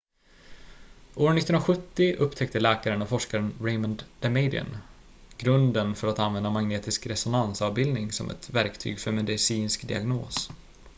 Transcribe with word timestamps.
år 1.15 1.37
1970 1.37 2.13
upptäckte 2.17 2.59
läkaren 2.59 3.01
och 3.01 3.09
forskaren 3.09 3.53
raymond 3.61 4.03
damadian 4.19 4.77
grunden 5.37 5.95
för 5.95 6.07
att 6.07 6.19
använda 6.19 6.49
magnetisk 6.49 7.07
resonansavbildning 7.07 8.11
som 8.11 8.29
ett 8.29 8.49
verktyg 8.49 8.99
för 8.99 9.11
medicinsk 9.11 9.87
diagnos 9.87 10.51